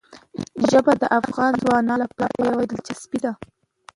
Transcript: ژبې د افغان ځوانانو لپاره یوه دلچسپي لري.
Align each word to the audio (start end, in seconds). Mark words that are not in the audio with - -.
ژبې 0.69 0.93
د 1.01 1.03
افغان 1.19 1.51
ځوانانو 1.63 2.01
لپاره 2.03 2.33
یوه 2.47 2.63
دلچسپي 2.69 3.19
لري. 3.25 3.37